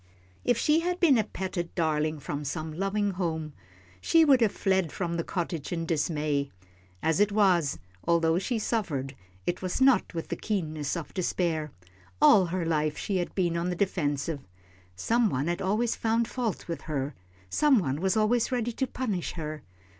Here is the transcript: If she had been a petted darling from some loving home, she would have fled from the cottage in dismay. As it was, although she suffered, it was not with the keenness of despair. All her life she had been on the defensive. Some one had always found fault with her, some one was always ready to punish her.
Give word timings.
If 0.43 0.57
she 0.57 0.79
had 0.79 0.99
been 0.99 1.19
a 1.19 1.23
petted 1.23 1.75
darling 1.75 2.17
from 2.19 2.43
some 2.43 2.73
loving 2.73 3.11
home, 3.11 3.53
she 4.01 4.25
would 4.25 4.41
have 4.41 4.51
fled 4.51 4.91
from 4.91 5.15
the 5.15 5.23
cottage 5.23 5.71
in 5.71 5.85
dismay. 5.85 6.49
As 7.03 7.19
it 7.19 7.31
was, 7.31 7.77
although 8.05 8.39
she 8.39 8.57
suffered, 8.57 9.13
it 9.45 9.61
was 9.61 9.79
not 9.79 10.15
with 10.15 10.29
the 10.29 10.35
keenness 10.35 10.97
of 10.97 11.13
despair. 11.13 11.71
All 12.19 12.47
her 12.47 12.65
life 12.65 12.97
she 12.97 13.17
had 13.17 13.35
been 13.35 13.55
on 13.55 13.69
the 13.69 13.75
defensive. 13.75 14.39
Some 14.95 15.29
one 15.29 15.45
had 15.45 15.61
always 15.61 15.95
found 15.95 16.27
fault 16.27 16.67
with 16.67 16.81
her, 16.89 17.13
some 17.51 17.77
one 17.77 18.01
was 18.01 18.17
always 18.17 18.51
ready 18.51 18.71
to 18.71 18.87
punish 18.87 19.33
her. 19.33 19.61